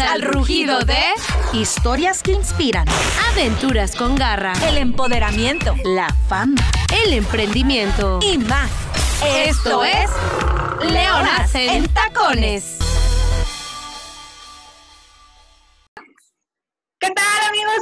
[0.00, 1.02] Al rugido de
[1.52, 2.86] Historias que inspiran.
[3.32, 5.74] Aventuras con garra, El empoderamiento.
[5.84, 6.62] La fama.
[7.04, 8.20] el emprendimiento.
[8.22, 8.70] Y más.
[9.44, 10.10] Esto es
[10.90, 12.77] Leonas en Tacones.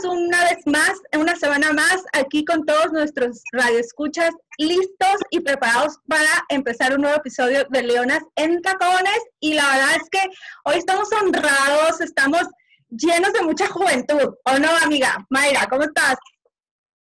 [0.04, 6.44] Una vez más, una semana más, aquí con todos nuestros radioescuchas listos y preparados para
[6.48, 9.20] empezar un nuevo episodio de Leonas en Tacones.
[9.40, 10.20] Y la verdad es que
[10.64, 12.42] hoy estamos honrados, estamos
[12.90, 14.34] llenos de mucha juventud.
[14.44, 15.26] ¿O no, amiga?
[15.30, 16.16] Mayra, ¿cómo estás?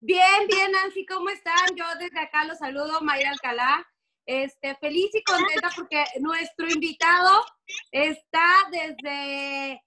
[0.01, 1.75] Bien, bien, Nancy, ¿cómo están?
[1.75, 3.87] Yo desde acá los saludo, Mayra Alcalá.
[4.25, 7.43] Este, feliz y contenta porque nuestro invitado
[7.91, 9.81] está desde,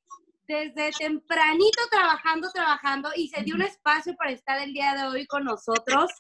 [0.47, 5.27] desde tempranito trabajando, trabajando y se dio un espacio para estar el día de hoy
[5.27, 6.11] con nosotros.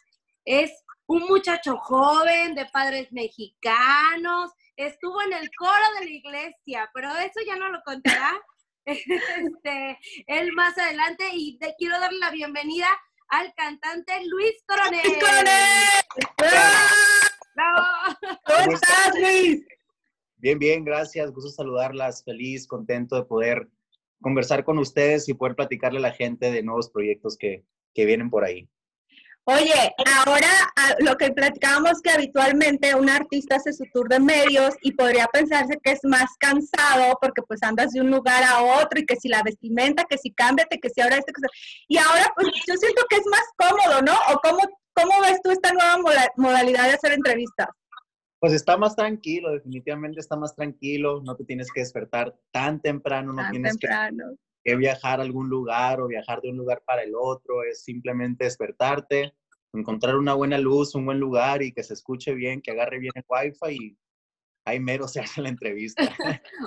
[0.44, 0.70] Es
[1.06, 7.40] un muchacho joven de padres mexicanos, estuvo en el coro de la iglesia, pero eso
[7.46, 8.40] ya no lo contará
[8.84, 12.88] este, él más adelante y te quiero darle la bienvenida
[13.28, 15.00] al cantante Luis Coronel.
[15.04, 16.02] ¡Luis Coronel!
[17.54, 17.86] ¡Bravo!
[18.46, 19.64] ¿Cómo estás, Luis?
[20.36, 21.32] Bien, bien, gracias.
[21.32, 22.22] Gusto saludarlas.
[22.22, 23.68] Feliz, contento de poder
[24.24, 28.30] conversar con ustedes y poder platicarle a la gente de nuevos proyectos que, que vienen
[28.30, 28.66] por ahí.
[29.46, 29.94] Oye,
[30.24, 30.48] ahora
[31.00, 35.78] lo que platicábamos que habitualmente un artista hace su tour de medios y podría pensarse
[35.82, 39.28] que es más cansado porque pues andas de un lugar a otro y que si
[39.28, 41.46] la vestimenta, que si cámbiate, que si ahora esto, que
[41.88, 44.14] Y ahora pues yo siento que es más cómodo, ¿no?
[44.32, 44.60] ¿O cómo,
[44.94, 45.98] cómo ves tú esta nueva
[46.36, 47.68] modalidad de hacer entrevistas?
[48.44, 51.22] Pues está más tranquilo, definitivamente está más tranquilo.
[51.24, 54.36] No te tienes que despertar tan temprano, no Tan tienes que, temprano.
[54.62, 57.62] que viajar a algún lugar o viajar de un lugar para el otro.
[57.62, 59.32] Es simplemente despertarte,
[59.72, 63.12] encontrar una buena luz, un buen lugar y que se escuche bien, que agarre bien
[63.14, 63.98] el wifi y
[64.66, 66.02] ahí mero se hace la entrevista.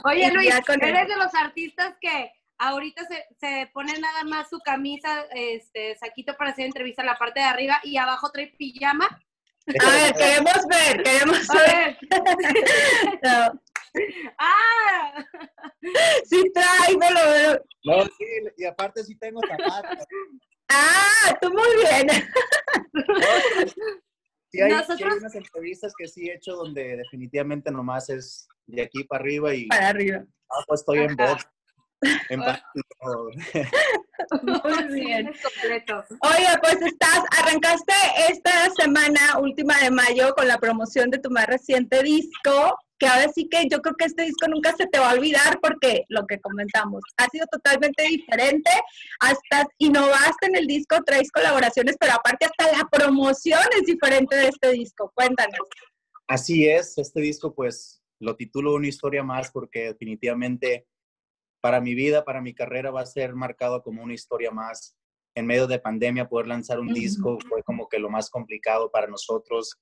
[0.04, 5.28] Oye, Luis, eres de los artistas que ahorita se, se pone nada más su camisa,
[5.30, 9.08] este, saquito para hacer entrevista en la parte de arriba y abajo trae pijama.
[9.68, 11.98] A ver, queremos ver, queremos A ver.
[13.24, 13.62] No,
[14.38, 15.26] ¡Ah!
[16.26, 17.66] sí trae, me lo veo.
[17.84, 18.26] No, sí,
[18.58, 20.06] y aparte sí tengo zapatos.
[20.70, 22.08] Ah, tú muy bien.
[24.52, 28.82] Sí hay, sí hay unas entrevistas que sí he hecho donde definitivamente nomás es de
[28.84, 30.24] aquí para arriba y Para arriba.
[30.50, 31.48] abajo estoy en box.
[32.30, 33.34] En pantalón.
[34.44, 35.32] Muy bien.
[35.44, 36.04] Completo.
[36.22, 37.94] Oye, pues estás, arrancaste
[38.30, 43.30] esta semana última de mayo con la promoción de tu más reciente disco, que ahora
[43.34, 46.26] sí que yo creo que este disco nunca se te va a olvidar porque lo
[46.26, 48.72] que comentamos, ha sido totalmente diferente,
[49.20, 54.48] hasta innovaste en el disco, traes colaboraciones, pero aparte hasta la promoción es diferente de
[54.48, 55.12] este disco.
[55.14, 55.60] Cuéntanos.
[56.28, 60.88] Así es, este disco pues lo titulo Una historia más porque definitivamente
[61.68, 64.96] para mi vida, para mi carrera va a ser marcado como una historia más.
[65.36, 69.08] En medio de pandemia poder lanzar un disco fue como que lo más complicado para
[69.08, 69.78] nosotros.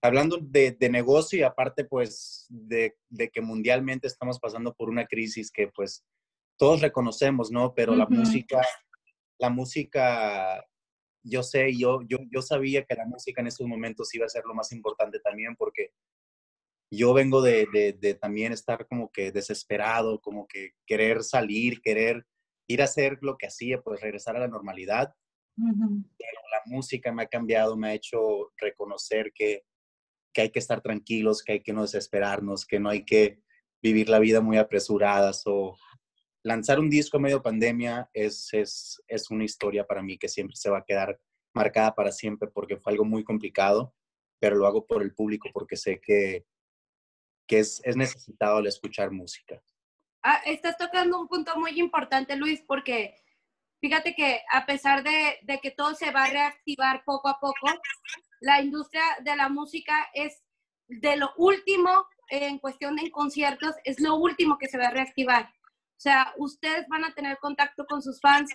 [0.00, 5.04] Hablando de, de negocio y aparte pues de, de que mundialmente estamos pasando por una
[5.04, 6.04] crisis que pues
[6.56, 7.74] todos reconocemos, ¿no?
[7.74, 8.64] Pero la música,
[9.40, 10.64] la música,
[11.24, 14.44] yo sé, yo, yo, yo sabía que la música en estos momentos iba a ser
[14.44, 15.90] lo más importante también porque
[16.90, 22.24] yo vengo de, de, de también estar como que desesperado, como que querer salir, querer
[22.68, 25.14] ir a hacer lo que hacía, pues regresar a la normalidad.
[25.56, 29.64] La música me ha cambiado, me ha hecho reconocer que,
[30.32, 33.40] que hay que estar tranquilos, que hay que no desesperarnos, que no hay que
[33.82, 35.32] vivir la vida muy apresurada.
[35.32, 35.76] So,
[36.42, 40.56] lanzar un disco en medio pandemia es, es, es una historia para mí que siempre
[40.56, 41.18] se va a quedar
[41.54, 43.94] marcada para siempre porque fue algo muy complicado,
[44.38, 46.44] pero lo hago por el público porque sé que,
[47.46, 49.62] que es, es necesitado el escuchar música.
[50.22, 53.14] Ah, estás tocando un punto muy importante, Luis, porque
[53.80, 57.68] fíjate que a pesar de, de que todo se va a reactivar poco a poco,
[58.40, 60.42] la industria de la música es
[60.88, 65.44] de lo último en cuestión de conciertos, es lo último que se va a reactivar.
[65.44, 68.50] O sea, ustedes van a tener contacto con sus fans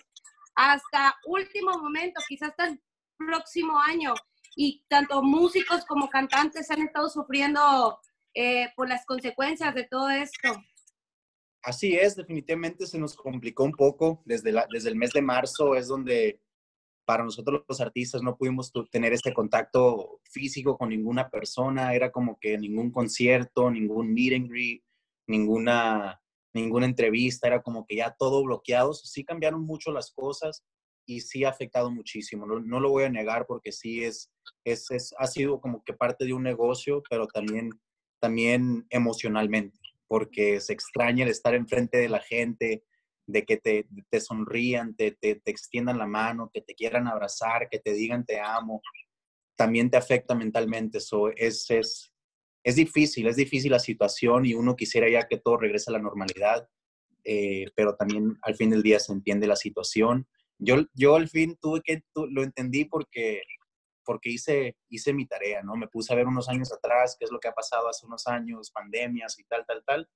[0.54, 2.82] hasta último momento, quizás hasta el
[3.16, 4.14] próximo año.
[4.54, 7.98] Y tanto músicos como cantantes han estado sufriendo
[8.34, 10.48] eh, por las consecuencias de todo esto.
[11.62, 14.22] Así es, definitivamente se nos complicó un poco.
[14.24, 16.40] Desde, la, desde el mes de marzo es donde
[17.04, 21.94] para nosotros los artistas no pudimos tener este contacto físico con ninguna persona.
[21.94, 24.82] Era como que ningún concierto, ningún meet and greet,
[25.28, 26.20] ninguna,
[26.52, 27.46] ninguna entrevista.
[27.46, 28.92] Era como que ya todo bloqueado.
[28.92, 30.64] Sí cambiaron mucho las cosas
[31.06, 32.46] y sí ha afectado muchísimo.
[32.46, 34.32] No, no lo voy a negar porque sí es,
[34.64, 37.70] es, es, ha sido como que parte de un negocio, pero también,
[38.22, 42.84] también emocionalmente porque se extraña el estar enfrente de la gente,
[43.26, 47.68] de que te, te sonrían, te, te, te extiendan la mano, que te quieran abrazar,
[47.70, 48.82] que te digan te amo,
[49.56, 50.98] también te afecta mentalmente.
[50.98, 52.12] Eso es, es,
[52.62, 56.02] es difícil, es difícil la situación y uno quisiera ya que todo regrese a la
[56.02, 56.68] normalidad,
[57.24, 60.28] eh, pero también al fin del día se entiende la situación.
[60.58, 63.40] Yo, yo al fin tuve que, lo entendí porque,
[64.04, 65.76] porque hice, hice mi tarea, ¿no?
[65.76, 68.26] Me puse a ver unos años atrás qué es lo que ha pasado hace unos
[68.26, 70.08] años, pandemias y tal, tal, tal.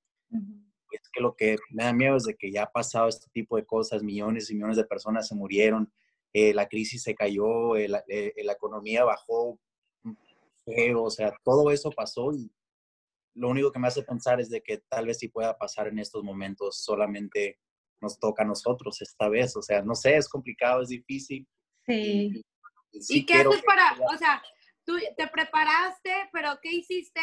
[0.91, 3.57] Es que lo que me da miedo es de que ya ha pasado este tipo
[3.57, 5.93] de cosas, millones y millones de personas se murieron,
[6.33, 9.59] eh, la crisis se cayó, eh, la, la economía bajó
[10.65, 12.51] feo, o sea, todo eso pasó y
[13.35, 15.99] lo único que me hace pensar es de que tal vez sí pueda pasar en
[15.99, 17.59] estos momentos, solamente
[18.01, 21.47] nos toca a nosotros esta vez, o sea, no sé, es complicado, es difícil.
[21.87, 22.33] Sí.
[22.35, 22.45] Y,
[23.27, 24.43] qué haces para, o sea,
[24.85, 27.21] tú te preparaste, pero qué hiciste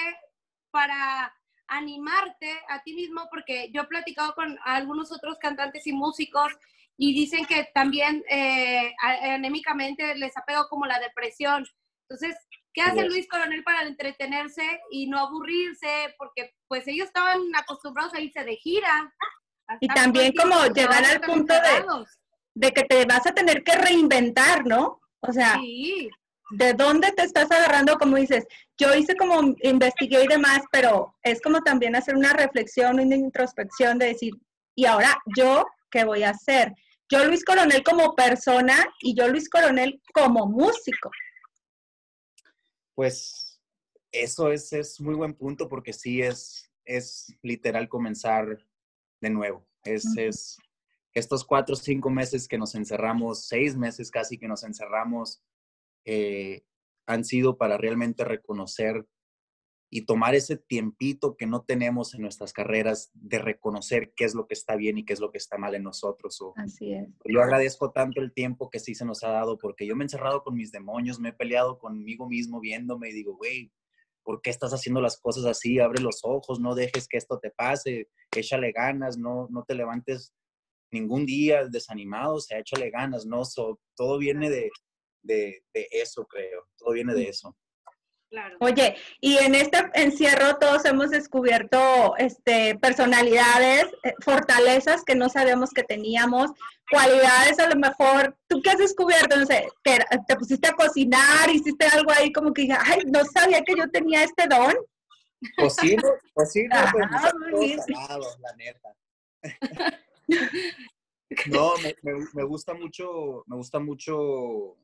[0.72, 1.34] para
[1.68, 3.28] animarte a ti mismo?
[3.30, 6.52] Porque yo he platicado con algunos otros cantantes y músicos
[6.98, 11.66] y dicen que también eh, anémicamente les ha pegado como la depresión.
[12.08, 12.36] Entonces,
[12.74, 16.16] ¿Qué hace Luis Coronel para entretenerse y no aburrirse?
[16.18, 19.14] Porque pues ellos estaban acostumbrados a irse de gira.
[19.80, 21.86] Y también como llegar al punto de,
[22.56, 25.02] de, que te vas a tener que reinventar, ¿no?
[25.26, 25.58] O sea,
[26.52, 27.98] ¿de dónde te estás agarrando?
[27.98, 28.46] Como dices,
[28.78, 33.98] yo hice como investigué y demás, pero es como también hacer una reflexión, una introspección
[33.98, 34.34] de decir,
[34.76, 36.74] ¿y ahora yo qué voy a hacer?
[37.10, 41.10] Yo Luis Coronel como persona y yo Luis Coronel como músico.
[42.96, 43.62] Pues
[44.12, 48.58] eso es, es muy buen punto porque sí es, es literal comenzar
[49.22, 49.66] de nuevo.
[49.84, 50.58] Es, es
[51.14, 55.44] estos cuatro o cinco meses que nos encerramos, seis meses casi que nos encerramos,
[56.06, 56.64] eh,
[57.06, 59.06] han sido para realmente reconocer
[59.96, 64.48] y tomar ese tiempito que no tenemos en nuestras carreras de reconocer qué es lo
[64.48, 66.42] que está bien y qué es lo que está mal en nosotros.
[66.56, 67.10] Así es.
[67.26, 70.06] Yo agradezco tanto el tiempo que sí se nos ha dado porque yo me he
[70.06, 73.72] encerrado con mis demonios, me he peleado conmigo mismo viéndome y digo, güey,
[74.24, 75.80] ¿por qué estás haciendo las cosas así?
[75.80, 80.34] Abre los ojos, no dejes que esto te pase, échale ganas, no, no te levantes
[80.94, 83.44] ningún día desanimado, o sea, échale ganas, ¿no?
[83.96, 84.70] todo viene de,
[85.22, 87.56] de, de eso, creo, todo viene de eso.
[88.60, 95.70] Oye, y en este encierro todos hemos descubierto este, personalidades, eh, fortalezas que no sabíamos
[95.70, 96.52] que teníamos,
[96.90, 99.38] cualidades a lo mejor, ¿tú qué has descubierto?
[99.38, 103.62] No sé, que te pusiste a cocinar, hiciste algo ahí como que, ay, no sabía
[103.62, 104.74] que yo tenía este don.
[105.58, 106.02] Cocino,
[106.34, 107.08] cocino, pues,
[108.40, 108.96] la neta.
[111.52, 111.74] no,
[112.34, 114.78] me, gusta mucho, me gusta mucho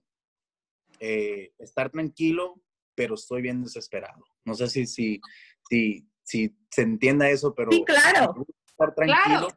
[1.00, 2.62] eh, estar tranquilo,
[2.96, 4.24] pero estoy bien desesperado.
[4.46, 5.22] No sé si, si,
[5.70, 7.72] si, si se entienda eso, pero...
[7.72, 8.36] Sí, claro.
[8.66, 9.48] Estar tranquilo,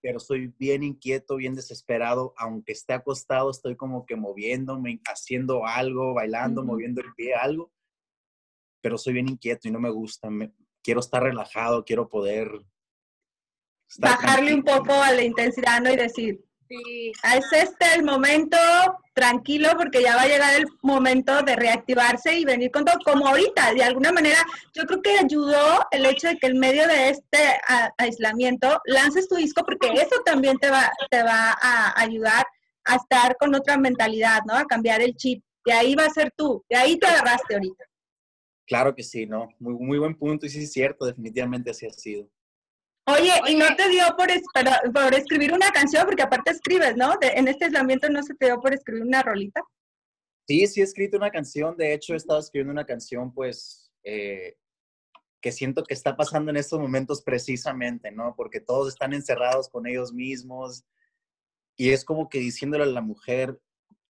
[0.00, 2.32] pero estoy bien inquieto, bien desesperado.
[2.36, 7.72] Aunque esté acostado, estoy como que moviéndome, haciendo algo, bailando, moviendo el pie, algo.
[8.80, 10.28] Pero soy bien inquieto y no me gusta.
[10.82, 12.48] quiero estar relajado, quiero poder...
[13.98, 15.90] Bajarle un poco a la intensidad, ¿no?
[15.90, 17.12] Y decir, Sí.
[17.36, 18.56] Es este el momento
[19.14, 23.28] tranquilo porque ya va a llegar el momento de reactivarse y venir con todo, como
[23.28, 24.38] ahorita, de alguna manera,
[24.74, 27.38] yo creo que ayudó el hecho de que en medio de este
[27.98, 32.44] aislamiento lances tu disco porque eso también te va, te va a ayudar
[32.84, 34.54] a estar con otra mentalidad, ¿no?
[34.54, 35.42] A cambiar el chip.
[35.64, 37.84] Y ahí va a ser tú, de ahí te agarraste ahorita.
[38.66, 39.48] Claro que sí, ¿no?
[39.58, 42.28] Muy, muy buen punto y sí es cierto, definitivamente así ha sido.
[43.08, 44.28] Oye, y no te dio por,
[44.92, 47.14] por escribir una canción, porque aparte escribes, ¿no?
[47.20, 49.62] en este aislamiento no se te dio por escribir una rolita.
[50.48, 51.76] Sí, sí he escrito una canción.
[51.76, 54.56] De hecho, he estado escribiendo una canción, pues, eh,
[55.40, 58.34] que siento que está pasando en estos momentos precisamente, ¿no?
[58.36, 60.84] Porque todos están encerrados con ellos mismos.
[61.76, 63.60] Y es como que diciéndole a la mujer,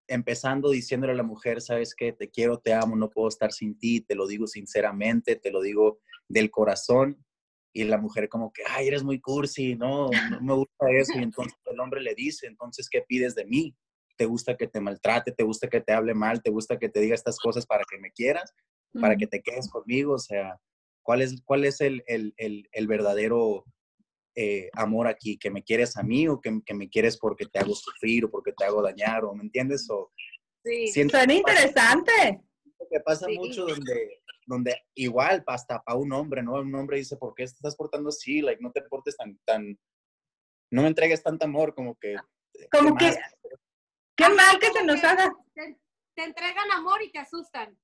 [0.07, 3.77] empezando diciéndole a la mujer, sabes qué, te quiero, te amo, no puedo estar sin
[3.77, 5.99] ti, te lo digo sinceramente, te lo digo
[6.29, 7.24] del corazón
[7.75, 11.11] y la mujer como que, ay, eres muy cursi, no, no me gusta eso.
[11.19, 13.75] Y entonces el hombre le dice, entonces, ¿qué pides de mí?
[14.15, 15.33] ¿Te gusta que te maltrate?
[15.33, 16.41] ¿Te gusta que te hable mal?
[16.41, 18.53] ¿Te gusta que te diga estas cosas para que me quieras?
[18.93, 20.13] ¿Para que te quedes conmigo?
[20.13, 20.57] O sea,
[21.03, 23.65] ¿cuál es, cuál es el, el, el, verdadero
[24.35, 25.37] eh, amor aquí?
[25.37, 28.31] ¿Que me quieres a mí o que, que, me quieres porque te hago sufrir o
[28.31, 29.25] porque te hago dañar?
[29.25, 29.89] ¿O me entiendes?
[29.89, 30.13] O,
[30.63, 32.41] sí, suena interesante.
[32.89, 36.53] Que pasa mucho donde donde igual hasta para un hombre, ¿no?
[36.53, 38.41] Un hombre dice, ¿por qué te estás portando así?
[38.41, 39.77] Like, no te portes tan, tan,
[40.71, 42.15] no me entregues tanto amor, como que...
[42.71, 43.17] Como que,
[44.15, 45.33] qué mal que se nos haga.
[45.53, 47.77] Te, entregan amor y te asustan.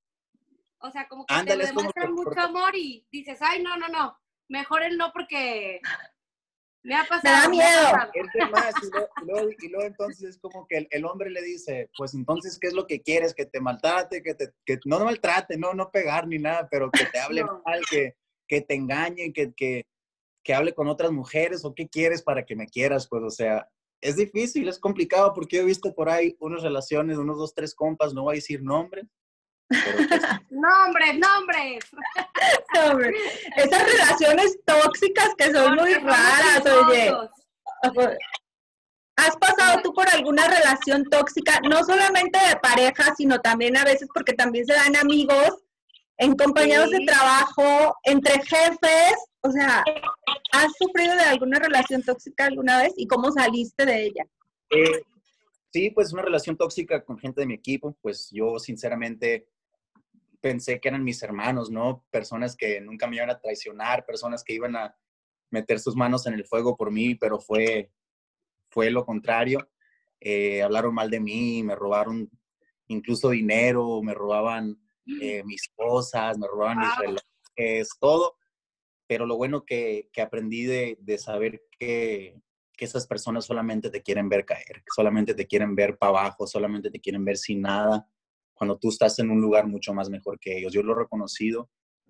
[0.79, 4.83] O sea, como que te demuestran mucho amor y dices, ay, no, no, no, mejor
[4.83, 5.81] él no porque
[6.83, 7.50] Me ha pasado.
[7.50, 8.51] Me da miedo.
[8.51, 11.41] más, y luego, y luego- y luego entonces es como que el, el hombre le
[11.41, 13.33] dice, pues entonces, ¿qué es lo que quieres?
[13.35, 17.05] Que te maltrate, que te, que no maltrate, no, no pegar ni nada, pero que
[17.05, 17.61] te hable No.
[17.65, 18.15] mal, que,
[18.47, 19.85] que te engañe, que, que,
[20.43, 23.69] que hable con otras mujeres, o qué quieres para que me quieras, pues, o sea,
[24.01, 27.75] es difícil, es complicado, porque yo he visto por ahí unas relaciones, unos dos, tres
[27.75, 29.05] compas, no voy a decir nombres,
[30.49, 31.79] Nombres, nombres.
[32.83, 33.13] Hombre,
[33.55, 37.11] Esas relaciones tóxicas que son muy raras, oye.
[39.17, 44.07] ¿Has pasado tú por alguna relación tóxica, no solamente de pareja, sino también a veces
[44.13, 45.63] porque también se dan amigos,
[46.17, 46.97] en compañeros Sí.
[46.99, 49.15] de trabajo, entre jefes?
[49.41, 49.83] O sea,
[50.53, 54.25] ¿has sufrido de alguna relación tóxica alguna vez y cómo saliste de ella?
[54.69, 55.01] Eh,
[55.71, 59.47] sí, pues una relación tóxica con gente de mi equipo, pues yo sinceramente
[60.41, 62.05] pensé que eran mis hermanos, ¿no?
[62.10, 64.98] Personas que nunca me iban a traicionar, personas que iban a
[65.51, 67.91] meter sus manos en el fuego por mí, pero fue,
[68.69, 69.69] fue lo contrario.
[70.19, 72.29] Eh, hablaron mal de mí, me robaron
[72.88, 74.77] incluso dinero, me robaban
[75.21, 78.38] eh, mis cosas, me robaban mis relojes, todo.
[79.07, 82.41] Pero lo bueno que, que aprendí de, de saber que,
[82.75, 86.89] que esas personas solamente te quieren ver caer, solamente te quieren ver para abajo, solamente
[86.89, 88.07] te quieren ver sin nada,
[88.61, 90.71] cuando tú estás en un lugar mucho más mejor que ellos.
[90.71, 91.67] Yo lo he reconocido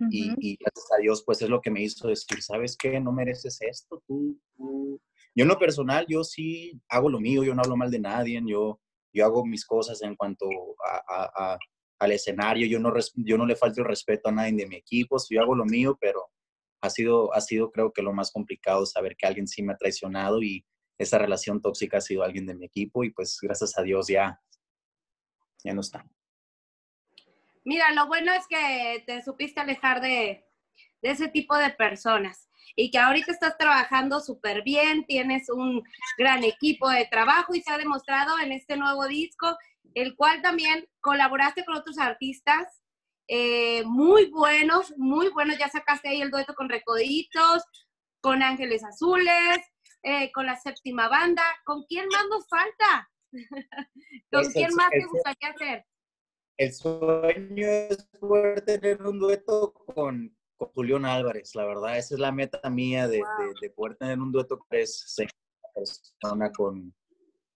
[0.09, 0.35] y, Ujú.
[0.41, 2.99] y gracias a Dios, pues es lo que me hizo decir, ¿sabes qué?
[2.99, 4.99] No mereces esto, tú, tú.
[5.33, 8.41] Yo en lo personal, yo sí hago lo mío, yo no hablo mal de nadie,
[8.45, 8.81] yo,
[9.13, 10.45] yo hago mis cosas en cuanto
[10.85, 11.59] a, a- a-
[11.99, 15.15] al escenario, yo no, yo no le falto el respeto a nadie de mi equipo,
[15.29, 16.19] yo hago lo mío, pero
[16.81, 19.77] ha sido, ha sido creo que lo más complicado saber que alguien sí me ha
[19.77, 20.65] traicionado y
[20.97, 24.37] esa relación tóxica ha sido alguien de mi equipo y pues gracias a Dios ya,
[25.63, 26.05] ya no está.
[27.63, 30.45] Mira, lo bueno es que te supiste alejar de,
[31.01, 35.83] de ese tipo de personas y que ahorita estás trabajando súper bien, tienes un
[36.17, 39.57] gran equipo de trabajo y se ha demostrado en este nuevo disco,
[39.93, 42.81] el cual también colaboraste con otros artistas
[43.33, 45.57] eh, muy buenos, muy buenos.
[45.57, 47.63] Ya sacaste ahí el dueto con Recoditos,
[48.19, 49.59] con Ángeles Azules,
[50.03, 51.43] eh, con la séptima banda.
[51.63, 53.09] ¿Con quién más nos falta?
[54.31, 55.85] ¿Con quién más te gustaría hacer?
[56.61, 62.19] El sueño es poder tener un dueto con, con Julián Álvarez, la verdad, esa es
[62.19, 65.23] la meta mía de, de- de poder tener un dueto con esa
[65.73, 66.93] persona con,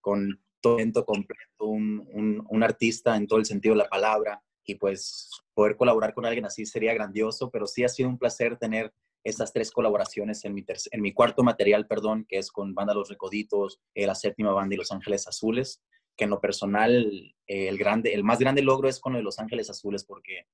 [0.02, 4.74] con talento completo, un, un- un artista en todo el sentido de la palabra y
[4.74, 8.92] pues poder colaborar con alguien así sería grandioso, pero sí ha sido un placer tener
[9.24, 13.10] estas tres colaboraciones en mi, en mi cuarto material, perdón, que es con Banda Los
[13.10, 15.84] Recoditos, eh, la séptima banda y Los Ángeles Azules
[16.16, 19.24] que en lo personal eh, el, grande, el más grande logro es con lo de
[19.24, 20.48] Los Ángeles Azules porque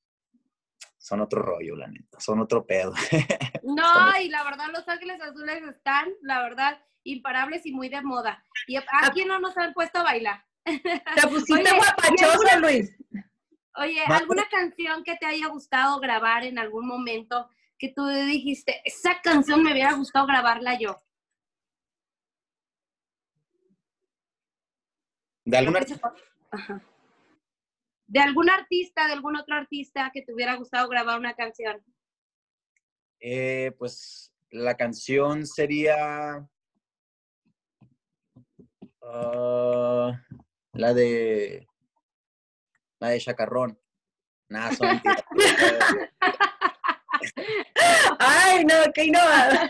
[0.98, 2.94] son otro rollo, la neta, son otro pedo.
[3.64, 8.44] No, y la verdad, Los Ángeles Azules están, la verdad, imparables y muy de moda.
[8.68, 10.44] ¿Y a quién no nos han puesto a bailar?
[10.66, 12.98] Te pusiste Oye, ¿y guapachoso, alguna- Luis.
[13.76, 19.22] Oye, ¿alguna canción que te haya gustado grabar en algún momento que tú dijiste, esa
[19.22, 20.98] canción me hubiera gustado grabarla yo?
[25.52, 25.82] De alguna,
[26.52, 26.82] Ajá.
[28.08, 31.84] De algún artista, de algún otro artista que te hubiera gustado grabar una canción.
[33.20, 36.48] eh, pues la canción sería
[39.04, 40.22] ah,
[40.72, 41.68] la de
[43.02, 43.78] la de Chacarrón.
[44.48, 44.88] Nada, son.
[48.20, 49.70] Ay, no, qué innovador.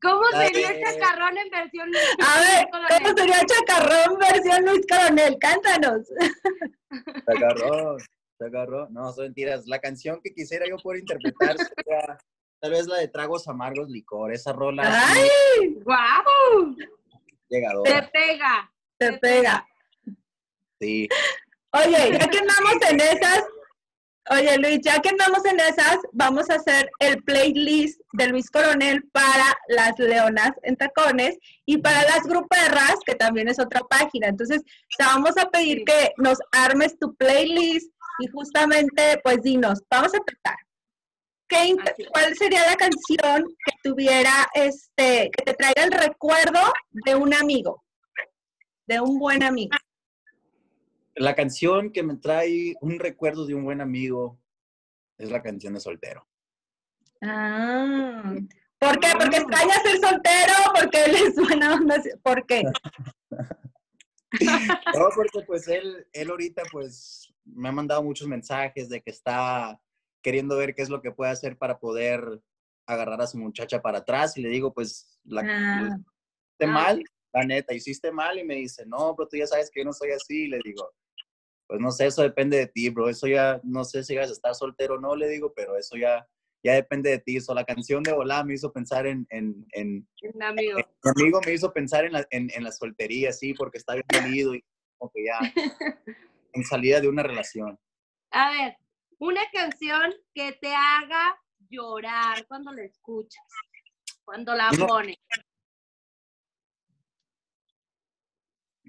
[0.00, 1.90] ¿Cómo sería chacarrón en versión
[2.20, 5.36] A ver, ¿cómo sería Chacarrón versión Luis Coronel?
[5.40, 6.06] Cántanos.
[7.26, 7.98] Chacarrón,
[8.40, 8.92] Chacarrón.
[8.94, 9.66] No, son mentiras.
[9.66, 12.18] La canción que quisiera yo poder interpretar sería
[12.60, 14.32] tal vez la de Tragos Amargos Licor.
[14.32, 16.76] Esa rola Ay, ¡Guau!
[16.76, 18.10] Te llegadora.
[18.12, 18.72] pega.
[18.98, 19.66] te pega.
[20.80, 21.08] Sí.
[21.72, 23.44] Oye, ya que andamos en esas,
[24.30, 29.02] oye Luis, ya que andamos en esas, vamos a hacer el playlist de Luis Coronel
[29.12, 34.28] para las leonas en tacones y para las gruperras, que también es otra página.
[34.28, 34.62] Entonces,
[34.96, 40.18] te vamos a pedir que nos armes tu playlist y justamente, pues dinos, vamos a
[40.18, 40.56] empezar.
[41.48, 42.08] ¿Qué int- Así es.
[42.10, 47.82] ¿Cuál sería la canción que tuviera, este, que te traiga el recuerdo de un amigo,
[48.86, 49.74] de un buen amigo?
[51.18, 54.40] La canción que me trae un recuerdo de un buen amigo
[55.18, 56.26] es la canción de Soltero.
[57.22, 58.34] Ah,
[58.78, 59.08] ¿Por qué?
[59.18, 61.96] Porque extraña ser soltero, porque les buena onda.
[62.22, 62.62] ¿Por qué?
[64.94, 69.80] No, porque pues él, él ahorita pues me ha mandado muchos mensajes de que está
[70.22, 72.38] queriendo ver qué es lo que puede hacer para poder
[72.86, 75.80] agarrar a su muchacha para atrás y le digo pues la, Ah.
[75.88, 76.66] hiciste Ah.
[76.66, 79.86] mal, la neta, hiciste mal y me dice, no, pero tú ya sabes que yo
[79.86, 80.44] no soy así.
[80.44, 80.92] Y le digo,
[81.68, 83.10] pues no sé, eso depende de ti, bro.
[83.10, 85.98] Eso ya, no sé si vas a estar soltero o no, le digo, pero eso
[85.98, 86.26] ya,
[86.64, 87.36] ya depende de ti.
[87.36, 90.78] Eso, la canción de Volá me hizo pensar en, en, en, Un amigo.
[90.78, 94.06] mi amigo me hizo pensar en la, en, en la soltería, sí, porque está bien
[94.10, 94.64] dolido y
[94.96, 95.38] como que ya
[96.54, 97.78] en salida de una relación.
[98.30, 98.76] A ver,
[99.18, 103.44] una canción que te haga llorar cuando la escuchas,
[104.24, 105.16] cuando la pones.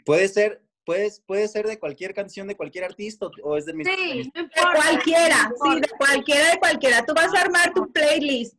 [0.05, 3.85] Puede ser, puedes, puede ser de cualquier canción de cualquier artista o- es de mis...
[3.85, 7.05] de Sí, De cualquiera, sí, de cualquiera, de cualquiera.
[7.05, 8.57] Tú vas a armar tu playlist.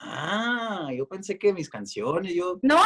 [0.00, 2.58] Ah, yo pensé que mis canciones, yo...
[2.62, 2.80] No,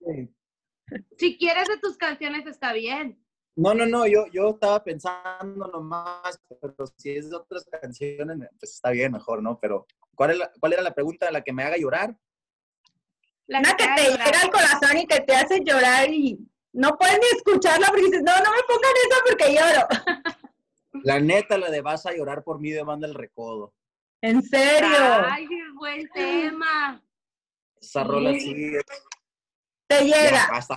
[1.18, 3.20] Si quieres de tus canciones está bien.
[3.56, 8.74] No, no, no, yo, yo estaba pensando nomás, pero si es de otras canciones, pues
[8.74, 9.58] está bien, mejor, ¿no?
[9.58, 11.28] Pero, ¿cuál, es la- cuál era la pregunta?
[11.32, 12.16] ¿La que me haga llorar?
[13.48, 14.26] La una que te llorar.
[14.26, 16.38] llega al corazón y que te hace llorar y
[16.76, 19.88] no puedes ni escucharla porque dices, no, no me pongan eso porque lloro.
[21.04, 23.74] La neta, la de Vas a llorar por mí de Banda El Recodo.
[24.22, 24.88] En serio,
[25.30, 27.02] Ay, qué buen tema.
[27.80, 28.72] Esa rola Sí.
[29.86, 30.44] te ya, llega.
[30.52, 30.76] hasta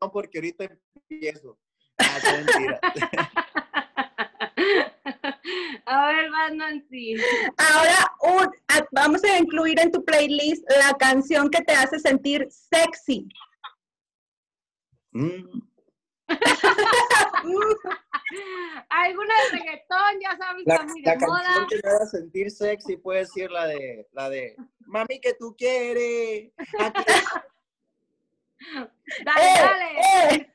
[0.00, 0.64] no porque ahorita
[0.94, 1.58] empiezo.
[1.98, 2.18] Ah.
[5.86, 7.16] A ver, va Nancy.
[7.56, 12.46] Ahora un- a- vamos a incluir en tu playlist la canción que te hace sentir
[12.50, 13.28] sexy.
[15.12, 15.60] Mm,
[18.90, 21.42] Alguna de reggaetón, ya sabes, La, está muy la de moda.
[21.42, 24.54] canción que me haga sentir sexy puede ser la de, la de
[24.86, 26.52] Mami que tú quieres.
[26.78, 27.04] Aquí
[29.24, 29.86] Dale, ¡Eh, dale.
[30.34, 30.52] eh!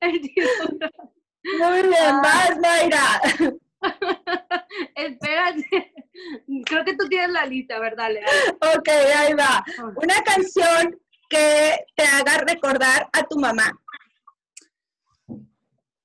[1.58, 2.48] Muy bien, Ah.
[2.60, 3.20] Mayra.
[4.96, 5.92] Espérate.
[6.66, 8.10] Creo que tú tienes la lista, ¿verdad?
[8.76, 9.64] Ok, ahí va.
[9.96, 10.98] Una canción
[11.30, 13.78] que haga recordar a tu mamá.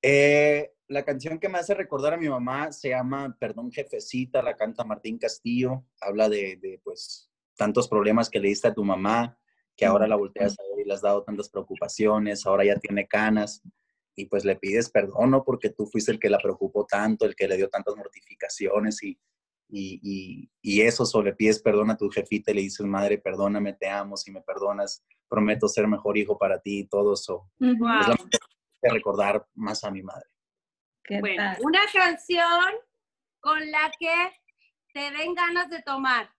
[0.02, 4.56] Eh, la canción que me hace recordar a mi mamá se llama Perdón Jefecita, la
[4.56, 5.86] canta Martín Castillo.
[6.02, 9.38] Habla de, pues, tantos problemas que le diste a tu mamá,
[9.76, 13.08] que ahora la volteas a ver y le has dado tantas preocupaciones, ahora ya tiene
[13.08, 13.62] canas
[14.16, 15.44] y pues le pides perdón, ¿no?
[15.44, 19.18] Porque tú fuiste el que la preocupó tanto, el que le dio tantas mortificaciones y,
[19.72, 23.18] y, y, y eso, o le pides perdón a tu jefita y le dices, madre,
[23.18, 27.50] perdóname, te amo, si me perdonas, prometo ser mejor hijo para ti y todo eso.
[27.60, 27.88] Es Wow.
[27.88, 28.40] la manera
[28.82, 30.28] de recordar más a mi madre.
[31.04, 31.58] ¿Qué Bueno, tal?
[31.64, 32.74] una canción
[33.40, 34.32] con la que
[34.94, 36.30] te den ganas de tomar.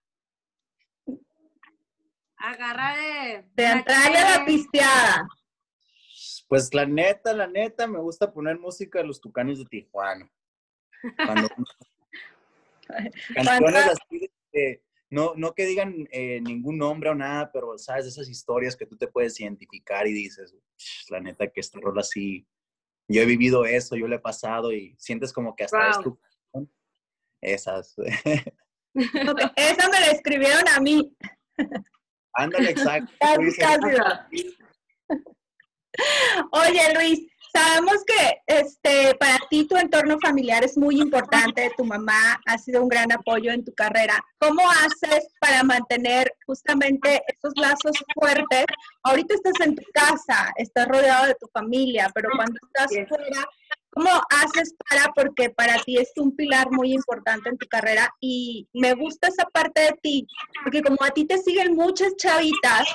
[2.37, 3.45] Agarrar de...
[3.53, 5.27] De entrarle a la pisteada.
[6.47, 10.29] Pues la neta, la neta, me gusta poner música de los Tucanes de Tijuana.
[11.25, 11.47] Cuando,
[13.35, 18.27] canciones así de no, no que digan eh, ningún nombre o nada, pero sabes, esas
[18.27, 22.47] historias que tú te puedes identificar y dices, "Ch, la neta que esta rola así,
[23.07, 26.17] yo he vivido eso, yo lo he pasado y sientes como que hasta es tu
[26.17, 26.71] canción.
[27.41, 27.95] Esas.
[29.55, 31.15] Esa me la escribieron a mí.
[32.33, 33.13] Ándale, exacto.
[33.19, 33.95] Casi, Tú dices, casi.
[33.99, 34.27] "Ah,
[36.53, 41.71] Oye, Luis, sabemos que este, para ti tu entorno familiar es muy importante.
[41.77, 44.19] Tu mamá ha sido un gran apoyo en tu carrera.
[44.39, 48.65] ¿Cómo haces para mantener justamente esos lazos fuertes?
[49.03, 53.47] Ahorita estás en tu casa, estás rodeado de tu familia, pero cuando estás fuera,
[53.91, 55.11] ¿cómo haces para?
[55.13, 59.45] Porque para ti es un pilar muy importante en tu carrera y me gusta esa
[59.45, 60.27] parte de ti,
[60.63, 62.87] porque como a ti te siguen muchas chavitas,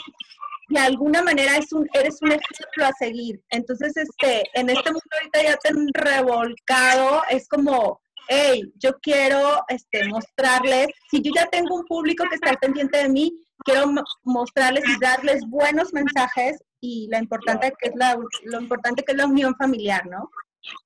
[0.69, 3.43] de alguna manera es un, eres un ejemplo a seguir.
[3.51, 10.07] Entonces, este, en este mundo ahorita ya tan revolcado, es como, hey, yo quiero este,
[10.09, 13.33] mostrarles, si yo ya tengo un público que está al pendiente de mí,
[13.65, 19.03] quiero mo- mostrarles y darles buenos mensajes y la importante que es la, lo importante
[19.03, 20.31] que es la unión familiar, ¿no?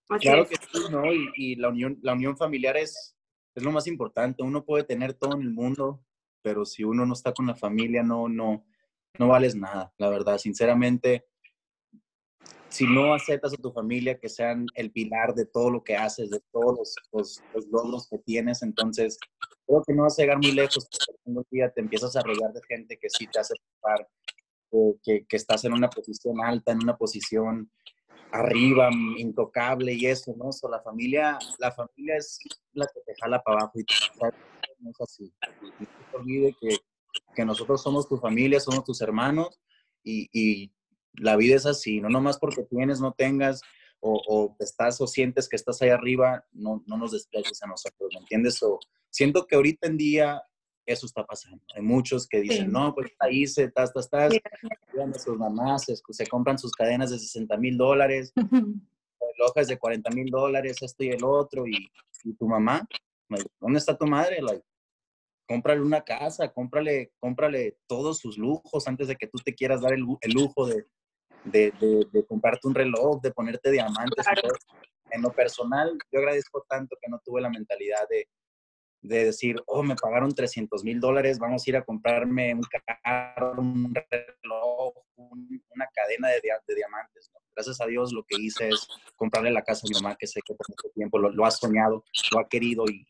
[0.09, 0.49] Así Claro es.
[0.51, 1.13] que sí, ¿no?
[1.13, 3.17] Y, y la, unión, la unión familiar es,
[3.55, 4.43] es lo más importante.
[4.43, 6.03] Uno puede tener todo en el mundo,
[6.41, 8.65] pero si uno no está con la familia, no, no,
[9.19, 10.39] no vales nada, la verdad.
[10.39, 11.27] Sinceramente,
[12.69, 16.31] si no aceptas a tu familia que sean el pilar de todo lo que haces,
[16.31, 19.19] de todos los, logros que tienes, entonces
[19.67, 20.89] creo que no vas a llegar muy lejos.
[21.25, 24.09] Un día te empiezas a rodear de gente que sí te hace pensar,
[24.73, 27.71] eh, que, estás en una posición alta, en una posición
[28.31, 30.51] arriba, mm, intocable y eso, ¿no?
[30.51, 32.39] So, la familia, la familia es
[32.73, 33.95] la que te jala para abajo y que
[34.79, 35.31] no es así.
[35.61, 36.77] No te que,
[37.35, 39.61] que nosotros somos tu familia, somos tus hermanos
[40.03, 40.73] y, y
[41.15, 43.61] la vida es así, no nomás porque tienes, no tengas
[44.01, 48.11] o, o estás o sientes que estás ahí arriba, no, no nos desprecies a nosotros,
[48.15, 48.63] ¿me entiendes?
[48.63, 48.79] O
[49.11, 50.43] siento que ahorita en día
[50.87, 51.63] eso está pasando.
[51.77, 52.73] Hay muchos que dicen, Sí.
[52.73, 54.33] no, pues ahí se, estás, estás,
[54.91, 58.33] cuidan a sus mamás, se, se compran sus cadenas de 60 mil dólares,
[59.21, 61.89] relojes de 40 mil dólares, esto y el otro, y,
[62.25, 62.87] y tu mamá,
[63.61, 64.43] ¿dónde está tu madre?
[64.43, 64.65] Like,
[65.47, 69.93] cómprale una casa, cómprale, cómprale todos sus lujos antes de que tú te quieras dar
[69.93, 70.87] el, lu- el lujo de,
[71.45, 74.27] de, de- de comprarte un reloj, de ponerte diamantes.
[75.11, 78.29] En lo personal, yo agradezco tanto que no tuve la mentalidad de,
[79.03, 82.63] de decir, oh, me pagaron 300 mil dólares, vamos a ir a comprarme un
[82.97, 87.31] carro, un reloj, un- una cadena de, dia- de diamantes.
[87.35, 87.41] ¿no?
[87.55, 90.41] Gracias a Dios lo que hice es comprarle la casa a mi mamá, que sé
[90.47, 93.05] que por mucho tiempo lo, lo ha soñado, lo ha querido y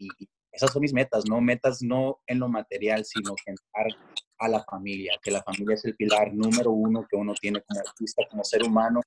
[0.53, 1.41] esas son mis metas, ¿no?
[1.41, 3.87] Metas no en lo material, sino pensar
[4.39, 7.81] a la familia, que la familia es el pilar número uno que uno tiene como
[7.81, 9.01] artista, como ser humano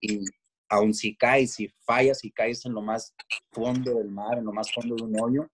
[0.00, 0.24] y
[0.68, 3.14] aun si caes, si fallas y caes en lo más
[3.52, 5.48] fondo del mar, en lo más fondo de un hoyo,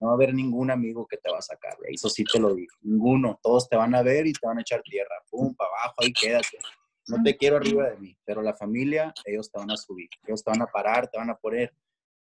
[0.00, 1.94] no va a haber ningún amigo que te va a sacar, ahí.
[1.94, 4.60] eso sí te lo digo, ninguno, todos te van a ver y te van a
[4.60, 6.58] echar tierra, pum, para abajo, ahí quédate.
[7.06, 10.42] No te quiero arriba de mí, pero la familia, ellos te van a subir, ellos
[10.42, 11.74] te van a parar, te van a poner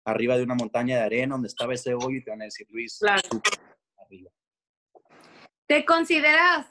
[0.07, 2.65] arriba de una montaña de arena donde estaba ese hoyo y te van a decir,
[2.69, 3.21] Luis, Claro.
[3.97, 4.31] arriba.
[5.67, 6.65] ¿Te consideras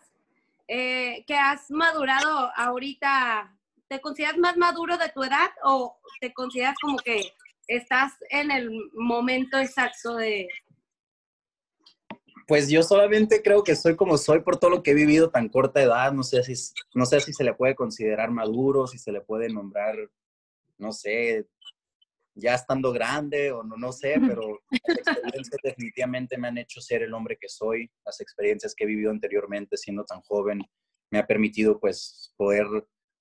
[0.66, 3.54] eh, que has madurado ahorita?
[3.88, 7.30] ¿Te consideras más maduro de tu edad o te consideras como que
[7.66, 10.48] estás en el momento exacto de...
[12.48, 15.48] Pues yo solamente creo que soy como soy por todo lo que he vivido tan
[15.48, 16.12] corta edad.
[16.12, 16.54] No sé si,
[16.94, 19.96] no sé si se le puede considerar maduro, si se le puede nombrar,
[20.78, 21.48] no sé,
[22.36, 27.02] ya estando grande o no, no sé, pero las experiencias definitivamente me han hecho ser
[27.02, 27.90] el hombre que soy.
[28.04, 30.60] Las experiencias que he vivido anteriormente siendo tan joven
[31.10, 32.66] me ha permitido pues poder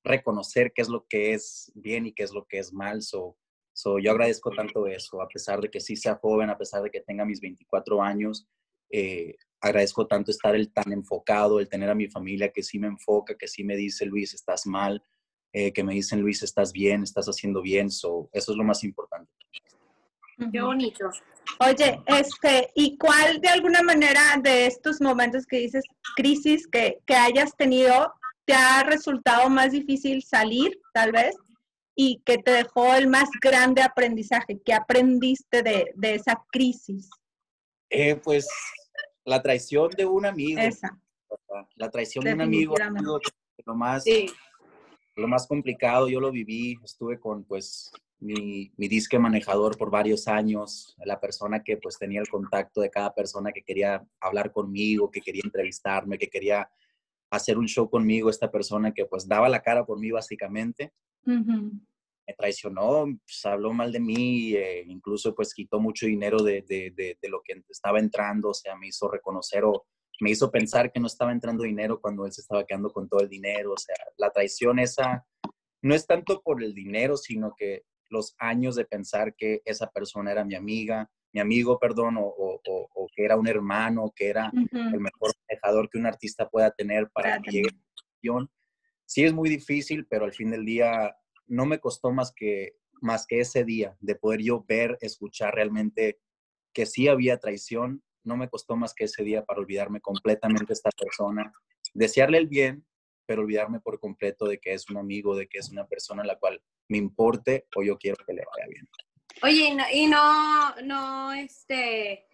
[0.04, 3.01] reconocer qué es lo que es bien y qué es lo que es mal.
[3.01, 3.38] So,
[3.73, 6.91] so yo agradezco tanto eso, a pesar de que sí sea joven, a pesar de
[6.91, 8.47] que tenga mis 24 años
[8.91, 12.88] eh, agradezco tanto estar el tan enfocado, el tener a mi familia que sí me
[12.88, 15.04] enfoca, que sí me dice, Luis, estás mal,
[15.58, 18.84] eh, que me dicen, Luis, estás bien, estás haciendo bien, so, eso es lo más
[18.84, 19.32] importante.
[20.52, 21.10] Qué bonito.
[21.62, 25.86] Oye, este, ¿y cuál de alguna manera de estos momentos que dices
[26.18, 28.12] crisis que, que hayas tenido
[28.44, 31.34] te ha resultado más difícil salir, tal vez?
[31.96, 37.10] Y que te dejó el más grande aprendizaje, que aprendiste de, de esa crisis.
[37.89, 38.46] Eh, pues
[39.24, 41.00] la traición de un amigo, Esa.
[41.78, 43.30] la traición de un amigo ha Definitivamente.
[43.56, 44.26] sido lo más, Sí.
[45.15, 50.28] Lo más complicado, yo lo viví, estuve con pues mi, mi disque manejador por varios
[50.28, 55.12] años, la persona que pues tenía el contacto de cada persona que quería hablar conmigo,
[55.12, 56.69] que quería entrevistarme, que quería
[57.30, 60.93] hacer un show conmigo, esta persona que pues daba la cara por mí básicamente,
[62.28, 66.91] me traicionó, pues, habló mal de mí, eh, incluso pues quitó mucho dinero de, de,
[66.95, 69.86] de, de lo que estaba entrando, o sea, me hizo reconocer o
[70.19, 73.21] me hizo pensar que no estaba entrando dinero cuando él se estaba quedando con todo
[73.21, 75.25] el dinero, o sea, la traición esa
[75.82, 80.32] no es tanto por el dinero, sino que los años de pensar que esa persona
[80.32, 84.30] era mi amiga, mi amigo, perdón, o, o, o- o que era un hermano, que
[84.30, 84.51] era
[84.93, 88.47] el mejor manejador que un artista pueda tener para que llegue a.
[89.06, 93.28] Sí es muy difícil, pero al fin del día no me costó más que, más
[93.28, 96.19] que ese día de poder yo ver, escuchar realmente
[96.73, 98.01] que sí había traición.
[98.25, 101.53] No me costó más que ese día para olvidarme completamente de esta persona,
[101.93, 102.85] desearle el bien,
[103.27, 106.25] pero olvidarme por completo de que es un amigo, de que es una persona a
[106.25, 108.88] la cual me importe o yo quiero que le vaya bien.
[109.43, 112.25] Oye, y no, y no, no, este,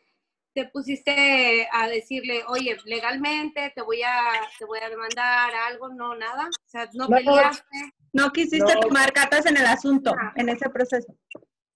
[0.54, 4.14] te pusiste a decirle, oye, legalmente te voy a,
[4.58, 6.48] te voy a demandar algo, no, nada.
[6.48, 7.18] O sea, no, No.
[7.18, 7.94] peleaste.
[8.14, 8.80] No quisiste No.
[8.82, 11.18] tomar cartas en el asunto, en ese proceso.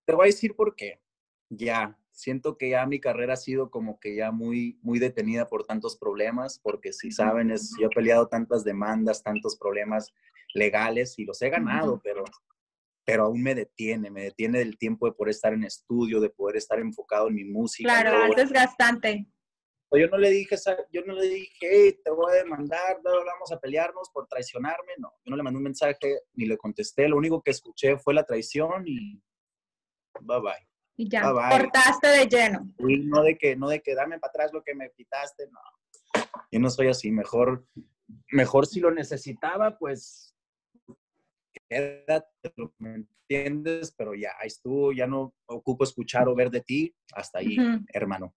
[0.05, 1.01] Te voy a decir por qué.
[1.49, 5.65] Ya, siento que ya mi carrera ha sido como que ya muy, muy detenida por
[5.65, 10.13] tantos problemas, porque si saben, es, yo he peleado tantas demandas, tantos problemas
[10.53, 12.23] legales y los he ganado, pero,
[13.03, 16.55] pero aún me detiene, me detiene del tiempo de poder estar en estudio, de poder
[16.55, 18.01] estar enfocado en mi música.
[18.01, 19.27] Claro, es desgastante.
[19.91, 20.55] Yo no le dije,
[20.91, 24.93] yo no le dije, hey, te voy a demandar, vamos a pelearnos por traicionarme.
[24.97, 27.07] No, yo no le mandé un mensaje ni le contesté.
[27.07, 29.21] Lo único que escuché fue la traición y
[30.21, 30.74] bye bye.
[30.97, 31.49] Y ya, Bye, bye.
[31.49, 32.73] cortaste de lleno.
[32.79, 35.59] Y no de que, no de que dame para atrás lo que me quitaste, no.
[36.51, 37.65] Yo no soy así, mejor,
[38.31, 40.35] mejor si lo necesitaba, pues
[41.69, 43.93] quédate, ¿me entiendes?
[43.97, 47.85] Pero ya, ahí estuvo, ya no ocupo escuchar o ver de ti, hasta ahí, Ujú.
[47.93, 48.33] hermano.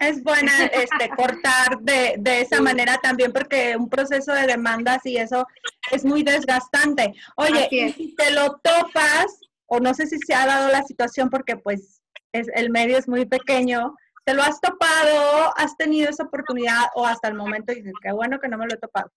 [0.00, 5.16] Es buena este, cortar de, de esa manera también porque un proceso de demandas y
[5.16, 5.46] eso
[5.90, 7.12] es muy desgastante.
[7.36, 7.94] Oye, es.
[7.96, 12.02] si te lo topas, o no sé si se ha dado la situación porque pues
[12.32, 13.94] es, el medio es muy pequeño,
[14.28, 15.54] ¿Te lo has topado?
[15.56, 18.74] ¿Has tenido esa oportunidad o hasta el momento dices, qué bueno que no me lo
[18.74, 19.10] he topado?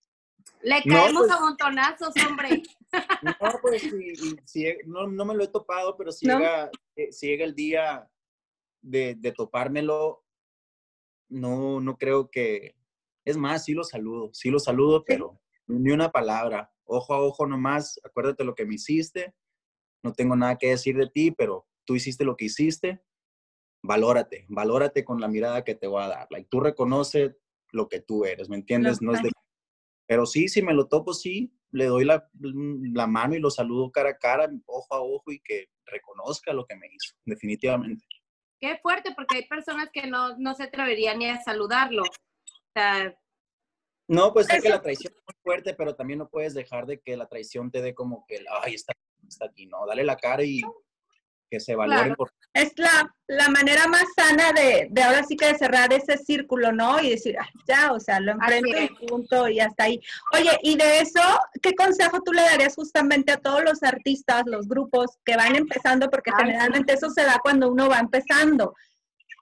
[0.61, 2.63] Le No, caemos pues- a montonazos, hombre.
[3.21, 4.13] No, pues sí,
[4.45, 6.37] sí, no, no me lo he topado, pero si, ¿No?
[6.39, 8.09] llega, eh, si llega el día
[8.81, 10.23] de, de topármelo,
[11.27, 12.77] no, no creo que...
[13.25, 16.71] Es más, sí lo saludo, sí lo saludo, pero ni una palabra.
[16.85, 19.35] Ojo a ojo nomás, acuérdate lo que me hiciste.
[20.03, 23.01] No tengo nada que decir de ti, pero tú hiciste lo que hiciste.
[23.83, 26.27] Valórate, valórate con la mirada que te voy a dar.
[26.29, 27.35] Like, tú reconoce
[27.71, 29.01] lo que tú eres, ¿me entiendes?
[29.01, 29.31] No es de
[30.11, 33.93] pero sí, si me lo topo, sí, le doy la, la mano y lo saludo
[33.93, 38.05] cara a cara, ojo a ojo y que reconozca lo que me hizo, definitivamente.
[38.59, 42.03] Qué fuerte, porque hay personas que no, no se atreverían ni a saludarlo.
[42.03, 43.17] O sea,
[44.09, 46.99] No, pues sé que la traición es muy fuerte, pero también no puedes dejar de
[46.99, 48.91] que la traición te dé como que, ay, está,
[49.31, 50.61] está aquí, no, dale la cara y
[51.49, 52.15] que se valoren Claro.
[52.15, 56.17] por Es la, la manera más sana de, de ahora sí que de cerrar ese
[56.17, 57.01] círculo, ¿no?
[57.01, 59.99] Y decir, "Ah, ya, o sea, lo enfrento y punto y hasta ahí.
[60.33, 61.21] Oye, y de eso,
[61.61, 66.09] ¿qué consejo tú le darías justamente a todos los artistas, los grupos que van empezando?
[66.09, 66.45] Porque Ay, sí.
[66.45, 68.73] generalmente eso se da cuando uno va empezando.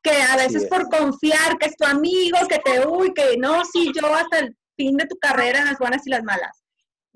[0.01, 0.69] Que a veces es.
[0.69, 4.57] por confiar que es tu amigo, que te, uy, que no, sí, yo hasta el
[4.77, 6.58] fin de tu carrera en las buenas y las malas.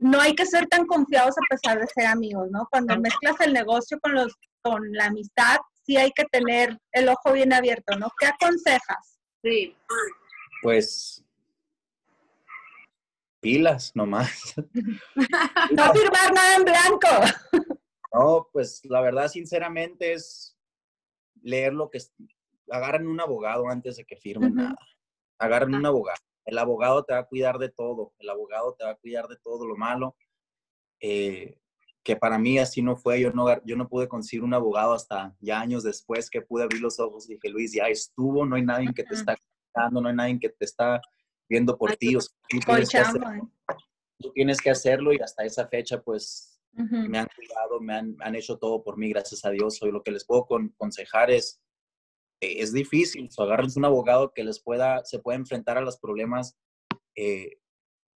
[0.04, 2.68] No hay que ser tan confiados a pesar de ser amigos, ¿no?
[2.70, 7.34] Cuando mezclas el negocio con los con la amistad, sí hay que tener el ojo
[7.34, 8.10] bien abierto, ¿no?
[8.20, 9.20] ¿Qué aconsejas?
[9.44, 9.76] sí.
[10.62, 11.24] pues
[13.42, 14.54] pilas nomás.
[15.72, 17.08] No firmar nada en blanco.
[18.13, 20.56] No, pues la verdad, sinceramente, es
[21.42, 21.98] leer lo que...
[21.98, 22.13] es-
[22.72, 24.76] Agarran un abogado antes de que firmen nada.
[25.38, 25.78] Agarran Ah.
[25.80, 26.22] un abogado.
[26.45, 28.13] El abogado te va a cuidar de todo.
[28.19, 30.15] El abogado te va a cuidar de todo lo malo.
[30.99, 31.58] Eh,
[32.03, 33.21] que para mí así no fue.
[33.21, 36.82] Yo no, yo no pude conseguir un abogado hasta ya años después que pude abrir
[36.82, 38.45] los ojos y dije, Luis, ya estuvo.
[38.45, 39.38] No hay nadie que te está
[39.73, 41.01] cuidando, no hay nadie que te está
[41.47, 42.15] viendo por ti.
[42.15, 43.49] O sea, tú, tienes que hacer- Colchamos.
[44.19, 47.08] tú tienes que hacerlo y hasta esa fecha, pues Ujú.
[47.08, 49.82] me han cuidado, me han, han hecho todo por mí, gracias a Dios.
[49.82, 51.62] Hoy lo que les puedo con- aconsejar es, eh,
[52.60, 56.58] es difícil, so, agárrense un abogado que les pueda, se pueda enfrentar a los problemas,
[57.15, 57.58] eh,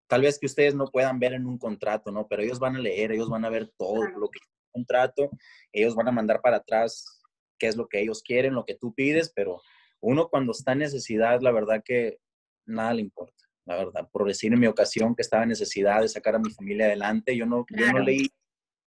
[0.07, 2.27] tal vez que ustedes no puedan ver en un contrato, ¿no?
[2.27, 4.19] Pero ellos van a leer, ellos van a ver todo Claro.
[4.19, 5.29] lo que es un contrato,
[5.71, 7.21] ellos van a mandar para atrás
[7.59, 9.61] qué es lo que ellos quieren, lo que tú pides, pero
[9.99, 12.17] uno cuando está en necesidad, la verdad que
[12.65, 14.07] nada le importa, la verdad.
[14.11, 17.35] Por decir en mi ocasión que estaba en necesidad de sacar a mi familia adelante,
[17.35, 17.99] yo no, yo no Claro.
[18.05, 18.29] leí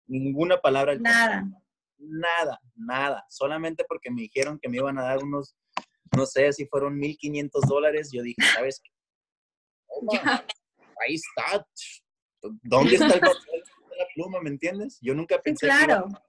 [0.07, 1.40] ninguna palabra Nada.
[1.42, 1.64] contrato,
[2.01, 3.25] nada, nada.
[3.29, 5.57] Solamente porque me dijeron que me iban a dar unos,
[6.17, 8.91] no sé si fueron 1.500 dólares, yo dije, ¿sabes qué?
[10.23, 10.45] Toma,
[11.07, 11.67] ahí está.
[12.63, 13.37] ¿Dónde está el papel?
[13.45, 14.41] ¿Dónde está la pluma?
[14.41, 14.99] ¿Me entiendes?
[15.01, 16.07] Yo nunca Sí, pensé que iba claro.
[16.07, 16.23] a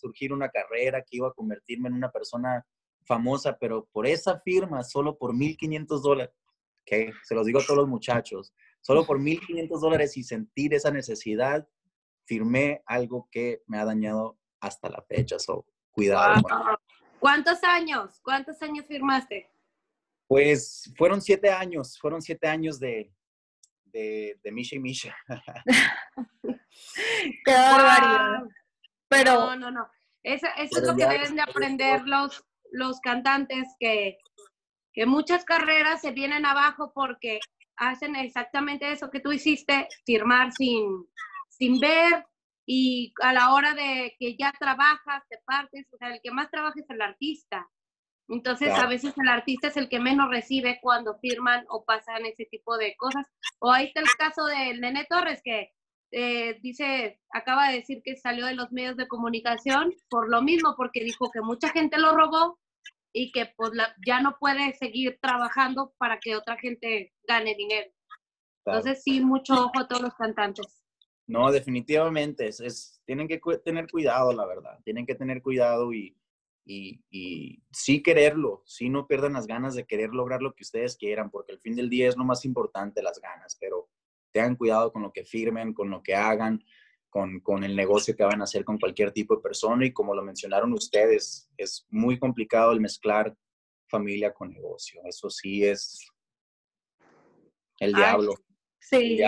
[0.00, 2.64] surgir una carrera, que iba a convertirme en una persona
[3.06, 6.34] famosa, pero por esa firma, solo por 1.500 dólares,
[6.84, 10.90] que se los digo a todos los muchachos, solo por 1.500 dólares y sentir esa
[10.90, 11.66] necesidad,
[12.24, 15.38] firmé algo que me ha dañado hasta la fecha.
[15.38, 16.42] So, cuidado.
[16.42, 16.76] Wow.
[17.18, 18.20] ¿Cuántos años?
[18.22, 19.50] ¿Cuántos años firmaste?
[20.26, 23.12] Pues fueron siete años, fueron siete años de,
[23.86, 25.16] de, de Misha y Misha.
[27.44, 28.40] Qué barbaridad.
[28.40, 28.50] Wow.
[29.08, 29.90] Pero, No, no, no.
[30.22, 34.18] Eso, eso es lo que deben de aprender los, los cantantes, que,
[34.92, 37.40] que muchas carreras se vienen abajo porque
[37.76, 41.06] hacen exactamente eso que tú hiciste, firmar sin,
[41.48, 42.26] sin ver
[42.70, 46.50] y a la hora de que ya trabajas, te partes, o sea, el que más
[46.50, 47.66] trabaja es el artista.
[48.28, 52.44] Entonces, a veces el artista es el que menos recibe cuando firman o pasan ese
[52.44, 53.26] tipo de cosas.
[53.58, 55.72] O ahí está el caso del Nene Torres, que
[56.10, 60.74] eh, dice, acaba de decir que salió de los medios de comunicación por lo mismo,
[60.76, 62.58] porque dijo que mucha gente lo robó
[63.14, 67.90] y que pues la- ya no puede seguir trabajando para que otra gente gane dinero.
[68.64, 68.80] Claro.
[68.80, 70.77] Entonces, sí, mucho ojo a todos los cantantes.
[71.28, 75.92] No, definitivamente, es, es- tienen que cu- tener cuidado, la verdad, tienen que tener cuidado
[75.92, 76.16] y,
[76.64, 80.96] y, y sí quererlo, sí no pierdan las ganas de querer lograr lo que ustedes
[80.96, 83.88] quieran, porque al fin del día es lo más importante, las ganas, pero
[84.32, 86.64] tengan cuidado con lo que firmen, con lo que hagan,
[87.10, 90.14] con, con el negocio que van a hacer con cualquier tipo de persona y como
[90.14, 93.36] lo mencionaron ustedes, es muy complicado el mezclar
[93.86, 96.06] familia con negocio, eso sí es
[97.80, 98.34] el Ay, diablo.
[98.90, 99.18] Sí.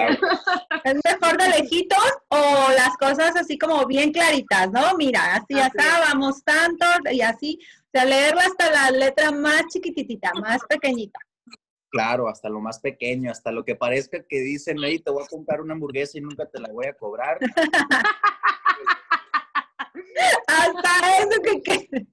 [0.85, 4.95] ¿Es mejor de lejitos o las cosas así como bien claritas, no?
[4.97, 7.59] Mira, así Así acá vamos tanto y así.
[7.87, 11.19] O sea, leerla hasta la letra más chiquititita, más pequeñita.
[11.91, 15.29] Claro, hasta lo más pequeño, hasta lo que parezca que dicen, hey, te voy a
[15.29, 17.39] comprar una hamburguesa y nunca te la voy a cobrar.
[20.47, 22.07] Hasta eso que, que-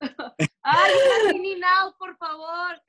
[0.62, 0.92] Ay,
[1.34, 2.80] una Now, por favor.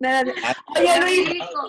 [0.00, 1.68] Nada, Ah, Oye, Luis, rico,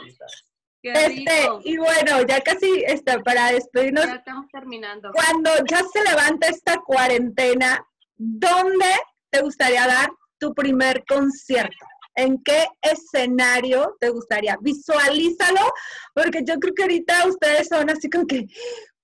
[0.81, 1.09] qué Este,
[1.41, 1.61] rico.
[1.63, 5.11] y bueno, ya casi este, para despedirnos, Ya estamos terminando.
[5.13, 7.83] cuando ya se levanta esta cuarentena,
[8.17, 8.85] ¿dónde
[9.31, 11.85] te gustaría dar tu primer concierto?
[12.15, 14.57] ¿En qué escenario te gustaría?
[14.61, 15.71] Visualízalo,
[16.13, 18.45] porque yo creo que ahorita ustedes son así como que,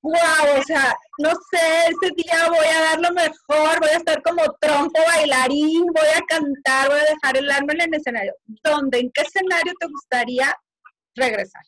[0.01, 4.21] wow, o sea, no sé, ese día voy a dar lo mejor, voy a estar
[4.21, 8.33] como trompo bailarín, voy a cantar, voy a dejar el alma en el escenario.
[8.63, 8.99] ¿Dónde?
[8.99, 10.53] ¿En qué escenario te gustaría
[11.15, 11.63] regresar?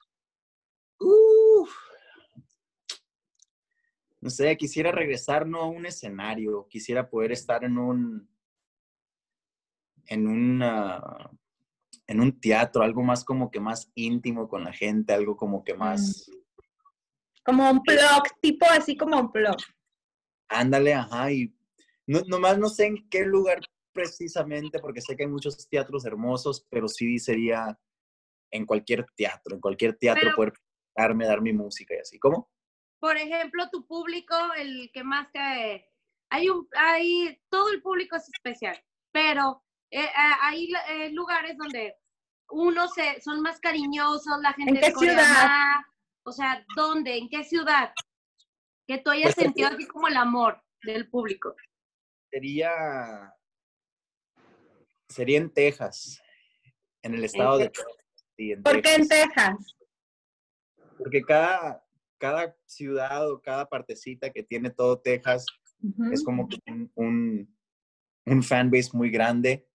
[1.00, 1.72] Uf.
[4.20, 8.30] No sé, quisiera regresar no a un escenario, quisiera poder estar en un
[10.08, 11.30] en una
[12.08, 15.74] en un teatro, algo más como que más íntimo con la gente, algo como que
[15.74, 16.30] más
[17.44, 19.58] Como un blog, tipo así como un blog.
[20.50, 21.54] ándale, ajá, y
[22.08, 23.60] no, nomás no sé en qué lugar
[23.92, 27.78] precisamente, porque sé que hay muchos teatros hermosos, pero sí sería
[28.58, 30.54] en cualquier teatro, en cualquier teatro Pero- poder
[30.96, 32.20] darme, dar mi música y así.
[32.20, 32.50] ¿Cómo?
[33.00, 35.88] Por ejemplo, tu público, el que más te...
[36.30, 38.78] Hay, un, hay todo el público es especial,
[39.14, 40.10] pero eh, eh,
[40.42, 41.96] hay eh, lugares donde
[42.50, 45.16] uno se, son más cariñosos, la gente ¿En qué ciudad?
[45.16, 45.86] más.
[46.26, 47.18] O sea, ¿dónde?
[47.18, 47.94] ¿En qué ciudad?
[48.88, 51.56] Que tú hayas Pues, sentido así como el amor del público.
[52.32, 53.34] Sería.
[55.08, 56.22] Sería en Texas,
[57.04, 57.86] en el estado de Texas.
[58.38, 58.38] Texas.
[58.38, 59.34] Sí, en ¿Por qué en Texas.
[59.36, 59.76] Texas?
[60.98, 61.84] Porque cada,
[62.18, 65.46] cada ciudad o cada partecita que tiene todo Texas
[65.82, 66.12] Ujú.
[66.12, 67.58] es como un, un,
[68.26, 69.68] un fanbase muy grande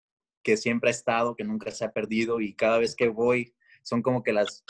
[0.43, 4.03] que siempre ha estado, que nunca se ha perdido y cada vez que voy son
[4.03, 4.65] como que las,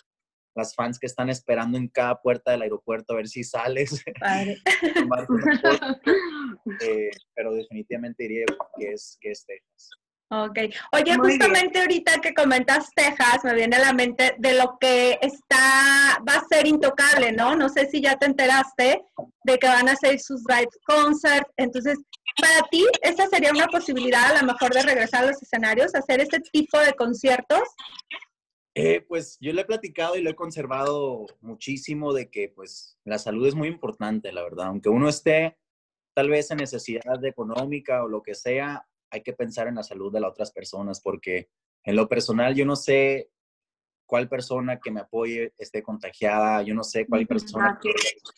[0.55, 4.02] las fans que están esperando en cada puerta del aeropuerto a ver si sales.
[6.81, 8.44] Eh, pero definitivamente diría
[8.78, 9.90] que es, que es Texas.
[10.35, 10.59] Ok.
[10.92, 15.18] Oye, Muy justamente ahorita que comentas Texas, me viene a la mente de lo que
[15.21, 17.55] está, va a ser intocable, ¿no?
[17.55, 19.05] No sé si ya te enteraste
[19.45, 21.51] de que van a hacer sus live concerts.
[21.59, 21.99] Entonces,
[22.40, 26.21] para ti, ¿esa sería una posibilidad a lo mejor de regresar a los escenarios, hacer
[26.21, 27.68] este tipo de conciertos?
[28.75, 33.18] Eh, pues yo le he platicado y lo he conservado muchísimo de que pues la
[33.18, 34.68] salud es muy importante, la verdad.
[34.68, 35.59] Aunque uno esté
[36.14, 40.12] tal vez en necesidad económica o lo que sea, hay que pensar en la salud
[40.12, 41.51] de las otras personas porque
[41.85, 43.31] en lo personal yo no sé
[44.07, 47.92] cuál persona que me apoye esté contagiada, yo no sé cuál persona así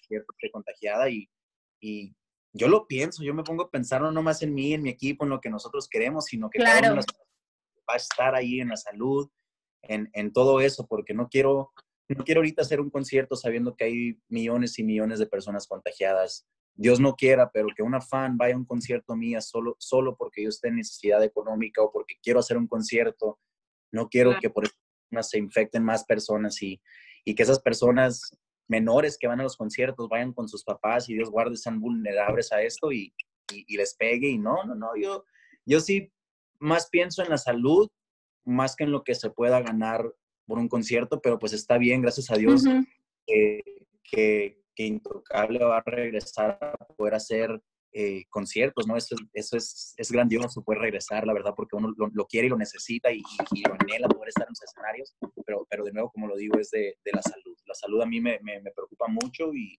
[0.09, 1.29] que esté contagiada y,
[1.81, 2.15] y
[2.53, 5.25] yo lo pienso, yo me pongo a pensar no nomás en mí, en mi equipo,
[5.25, 6.97] en lo que nosotros queremos, sino que cada Claro.
[6.97, 7.07] las
[7.89, 9.29] va a estar ahí en la salud,
[9.83, 11.73] en, en todo eso, porque no quiero,
[12.09, 16.47] no quiero ahorita hacer un concierto sabiendo que hay millones y millones de personas contagiadas.
[16.77, 20.43] Dios no quiera, pero que una fan vaya a un concierto mía solo, solo porque
[20.43, 23.39] yo esté en necesidad económica o porque quiero hacer un concierto.
[23.93, 24.41] No quiero Claro.
[24.41, 24.75] que por eso
[25.23, 26.81] se infecten más personas y,
[27.25, 31.15] y que esas personas menores que van a los conciertos vayan con sus papás y
[31.15, 33.15] Dios guarde sean vulnerables a esto y,
[33.53, 34.29] y- y les pegue.
[34.29, 35.25] Y no, no, no, yo,
[35.65, 36.11] yo sí
[36.59, 37.89] más pienso en la salud
[38.45, 40.13] más que en lo que se pueda ganar
[40.47, 42.65] por un concierto, pero pues está bien, gracias a Dios,
[43.27, 47.61] que, que Intocable va a regresar a poder hacer
[47.97, 48.97] eh, conciertos, ¿no?
[48.97, 52.49] Eso, es- eso es, es grandioso, poder regresar, la verdad, porque uno lo, lo quiere
[52.49, 53.23] y lo necesita y,
[53.69, 55.15] lo anhela poder estar en los escenarios,
[55.47, 57.57] pero, pero de nuevo, como lo digo, es de, de la salud.
[57.67, 59.77] La salud a mí me, me, me preocupa mucho y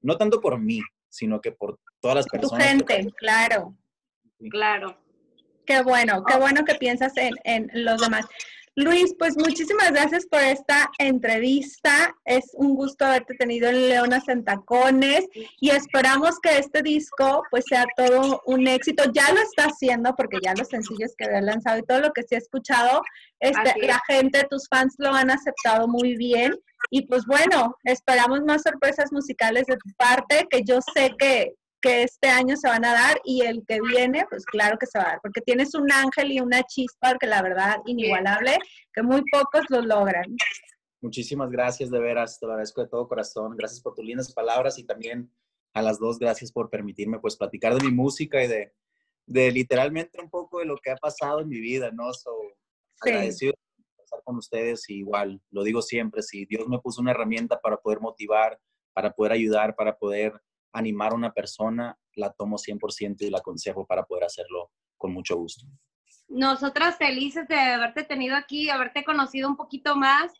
[0.00, 2.64] no tanto por mí, sino que por todas las Tu personas.
[2.84, 3.76] que gente, claro.
[4.50, 4.98] Claro.
[5.66, 8.24] Qué bueno, qué bueno que piensas en, en los demás.
[8.74, 12.16] Luis, pues muchísimas gracias por esta entrevista.
[12.24, 15.26] Es un gusto haberte tenido en Leonas en Tacones
[15.60, 19.04] y esperamos que este disco pues sea todo un éxito.
[19.12, 22.22] Ya lo está haciendo porque ya los sencillos que había lanzado y todo lo que
[22.22, 23.02] sí he escuchado,
[23.40, 23.86] este, es.
[23.86, 26.58] la gente, tus fans lo han aceptado muy bien.
[26.90, 32.04] Y pues bueno, esperamos más sorpresas musicales de tu parte, que yo sé que, que
[32.04, 35.04] este año se van a dar y el que viene, pues claro que se va
[35.04, 38.58] a dar, porque tienes un ángel y una chispa que la verdad inigualable,
[38.94, 40.24] que muy pocos lo logran.
[41.00, 43.56] Muchísimas gracias, de veras, te lo agradezco de todo corazón.
[43.56, 45.30] Gracias por tus lindas palabras y también
[45.74, 48.72] a las dos, gracias por permitirme pues platicar de mi música y de,
[49.26, 52.12] de literalmente un poco de lo que ha pasado en mi vida, ¿no?
[52.14, 52.30] So,
[53.02, 53.10] Sí.
[53.10, 57.10] agradecido de estar con ustedes y igual, lo digo siempre, si Dios me puso una
[57.10, 58.60] herramienta para poder motivar,
[58.92, 60.40] para poder ayudar, para poder
[60.72, 65.36] animar a una persona, la tomo 100% y la aconsejo para poder hacerlo con mucho
[65.36, 65.66] gusto.
[66.28, 70.32] Nosotras felices de haberte tenido aquí, haberte conocido un poquito más.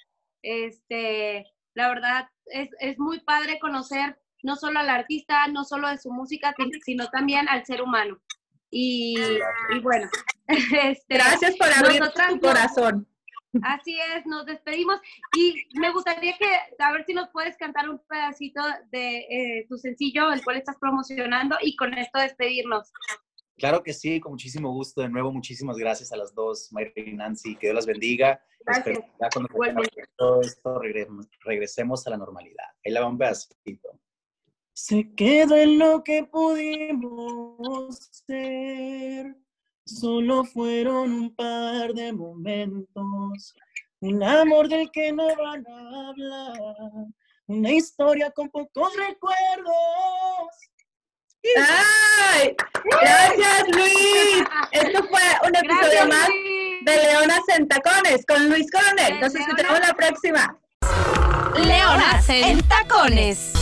[0.42, 5.98] Este, la verdad, es, es muy padre conocer no solo al artista, no solo de
[5.98, 8.20] su música, sin- sino también al ser humano.
[8.70, 9.16] Y,
[9.74, 10.08] y bueno,
[10.48, 13.08] este, Gracias por abrir nosotras tu no- corazón.
[13.62, 15.00] Así es, nos despedimos
[15.36, 16.46] y me gustaría que,
[16.78, 20.76] a ver si nos puedes cantar un pedacito de eh, tu sencillo, el cual estás
[20.80, 22.90] promocionando, y con esto despedirnos.
[23.58, 25.02] Claro que sí, con muchísimo gusto.
[25.02, 27.54] De nuevo, muchísimas gracias a las dos, Mayra y Nancy.
[27.56, 28.42] Que Dios las bendiga.
[28.64, 28.86] Gracias.
[28.86, 29.48] Espero que ya cuando
[30.16, 32.64] todo esto regre- regresemos a la normalidad.
[32.84, 34.00] Ahí la va un pedacito.
[34.72, 37.96] Se quedó en lo que pudimos
[38.26, 39.36] ser.
[39.84, 43.54] Solo fueron un par de momentos.
[44.00, 47.06] Un amor del que no van a hablar.
[47.46, 49.74] Una historia con pocos recuerdos.
[51.56, 52.54] ¡Ay!
[52.84, 54.44] Gracias, Luis.
[54.70, 56.84] Esto fue un episodio Gracias, más Luis.
[56.84, 59.20] de Leonas en Tacones con Luis Coronel.
[59.20, 60.58] Nos escuchamos la próxima.
[61.56, 63.61] Leonas en tacones.